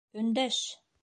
[0.21, 0.63] Өндәш!